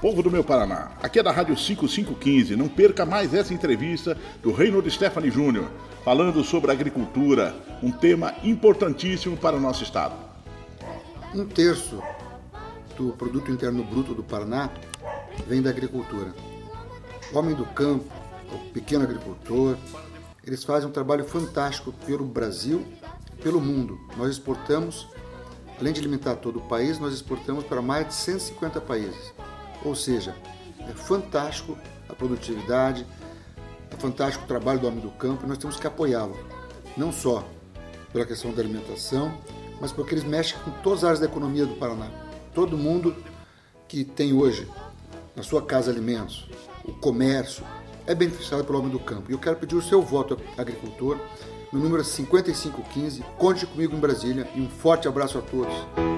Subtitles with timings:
[0.00, 2.54] Povo do meu Paraná, aqui é da Rádio 5515.
[2.54, 5.68] Não perca mais essa entrevista do Reinaldo Stephanie Júnior,
[6.04, 10.14] falando sobre agricultura, um tema importantíssimo para o nosso estado.
[11.34, 12.00] Um terço
[12.96, 14.70] do produto interno bruto do Paraná
[15.48, 16.32] vem da agricultura.
[17.32, 18.06] O homem do campo,
[18.52, 19.76] o pequeno agricultor,
[20.46, 22.86] eles fazem um trabalho fantástico pelo Brasil
[23.42, 23.98] pelo mundo.
[24.16, 25.08] Nós exportamos,
[25.80, 29.32] além de alimentar todo o país, nós exportamos para mais de 150 países.
[29.88, 30.36] Ou seja,
[30.80, 31.78] é fantástico
[32.10, 33.06] a produtividade,
[33.90, 36.38] é fantástico o trabalho do homem do campo e nós temos que apoiá-lo.
[36.94, 37.42] Não só
[38.12, 39.32] pela questão da alimentação,
[39.80, 42.10] mas porque eles mexem com todas as áreas da economia do Paraná.
[42.54, 43.16] Todo mundo
[43.88, 44.68] que tem hoje
[45.34, 46.50] na sua casa alimentos,
[46.84, 47.64] o comércio,
[48.06, 49.30] é beneficiado pelo homem do campo.
[49.30, 51.18] E eu quero pedir o seu voto, agricultor,
[51.72, 53.22] no número 5515.
[53.38, 56.17] Conte comigo em Brasília e um forte abraço a todos.